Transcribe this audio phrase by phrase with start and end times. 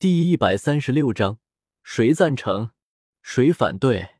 [0.00, 1.40] 第一百三十六章，
[1.82, 2.70] 谁赞成，
[3.20, 4.12] 谁反对？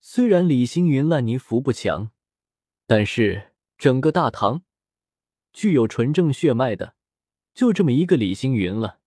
[0.00, 2.10] 虽然李星云烂泥扶不墙，
[2.88, 4.64] 但是整个大唐
[5.52, 6.96] 具有纯正血脉的，
[7.54, 8.98] 就这么一个李星云了。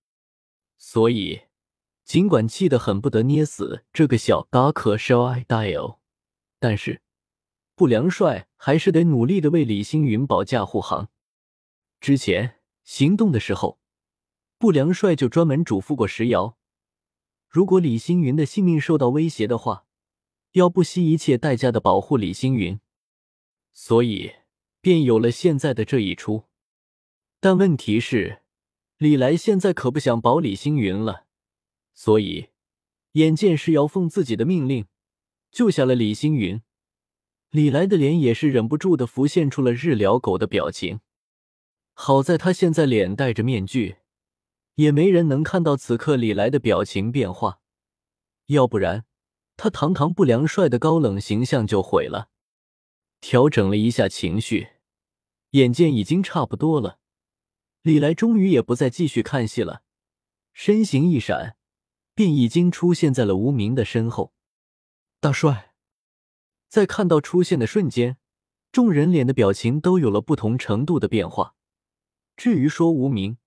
[0.77, 1.41] 所以，
[2.05, 5.97] 尽管气得很不得捏死这个小嘎克 shall I die？
[6.59, 7.01] 但是
[7.75, 11.09] 不良帅还是得努力的为李星云保驾护航。
[11.99, 13.78] 之前行动的时候。
[14.59, 16.57] 不良帅就专门嘱咐过石瑶，
[17.47, 19.85] 如果李星云的性命受到威胁的话，
[20.51, 22.77] 要不惜一切代价的保护李星云，
[23.71, 24.33] 所以
[24.81, 26.43] 便有了现在的这一出。
[27.39, 28.41] 但问题是，
[28.97, 31.25] 李来现在可不想保李星云了，
[31.93, 32.49] 所以
[33.13, 34.87] 眼见石瑶奉自己的命令
[35.49, 36.61] 救下了李星云，
[37.49, 40.99] 李来的脸也是忍不住的浮现出了日了狗的表情。
[41.93, 43.98] 好在他现在脸戴着面具。
[44.79, 47.59] 也没人能看到此刻李来的表情变化，
[48.45, 49.03] 要不然
[49.57, 52.29] 他堂堂不良帅的高冷形象就毁了。
[53.19, 54.69] 调整了一下情绪，
[55.49, 56.99] 眼见已经差不多了，
[57.81, 59.81] 李来终于也不再继续看戏了，
[60.53, 61.57] 身形一闪，
[62.15, 64.33] 便已经出现在了无名的身后。
[65.19, 65.73] 大帅，
[66.69, 68.15] 在看到出现的瞬间，
[68.71, 71.55] 众人脸的表情都有了不同程度的变化。
[72.37, 73.37] 至于说无名。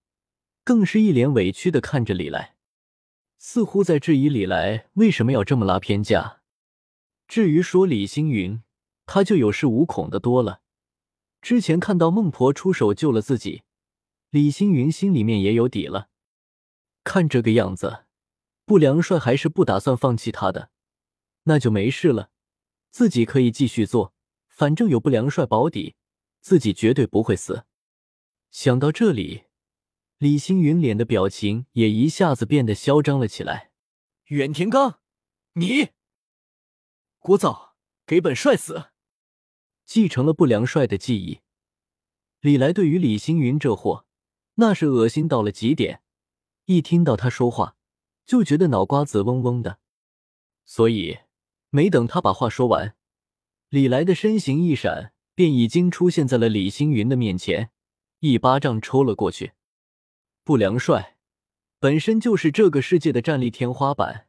[0.64, 2.54] 更是一脸委屈的看着李来，
[3.36, 6.42] 似乎在质疑李来为什么要这么拉偏架。
[7.26, 8.62] 至于说李星云，
[9.04, 10.60] 他就有恃无恐的多了。
[11.40, 13.62] 之前看到孟婆出手救了自己，
[14.30, 16.08] 李星云心里面也有底了。
[17.02, 18.04] 看这个样子，
[18.64, 20.70] 不良帅还是不打算放弃他的，
[21.44, 22.30] 那就没事了，
[22.90, 24.14] 自己可以继续做，
[24.48, 25.96] 反正有不良帅保底，
[26.40, 27.64] 自己绝对不会死。
[28.52, 29.44] 想到这里。
[30.22, 33.72] 李星云脸的表情也一下子变得嚣张了起来。
[34.26, 35.00] 远田刚，
[35.54, 35.88] 你
[37.20, 37.70] 聒噪，
[38.06, 38.90] 给本帅死！
[39.84, 41.40] 继承了不良帅的记忆，
[42.38, 44.06] 李来对于李星云这货
[44.54, 46.02] 那是恶心到了极点。
[46.66, 47.76] 一听到他说话，
[48.24, 49.80] 就觉得脑瓜子嗡嗡的。
[50.64, 51.18] 所以
[51.70, 52.94] 没等他把话说完，
[53.70, 57.72] 李来的身形一闪，便已经出现在了李星云的面前，
[58.20, 59.54] 一巴掌抽了过去。
[60.44, 61.16] 不良帅
[61.78, 64.26] 本身就是这个世界的战力天花板，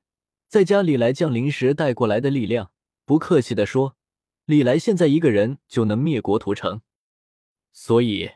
[0.48, 2.72] 在家里来降临时带过来的力量，
[3.04, 3.96] 不客气的说，
[4.46, 6.82] 李来现在一个人就能灭国屠城，
[7.72, 8.30] 所以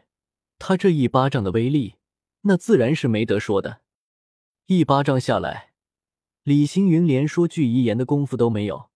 [0.58, 1.98] 他这一巴掌的威力，
[2.42, 3.82] 那自然是没得说的。
[4.66, 5.74] 一巴掌下来，
[6.42, 8.90] 李星云连说句遗言的功夫都没有，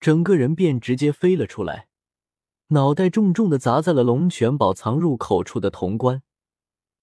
[0.00, 1.88] 整个人便直接飞了出来，
[2.68, 6.22] 脑袋重重的砸在了龙泉宝藏入口处的铜棺。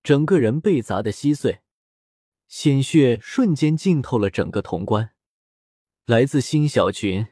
[0.02, 1.60] 整个人被砸得稀碎，
[2.48, 5.12] 鲜血瞬间浸透了整个潼关。
[6.06, 7.28] 来自新小群。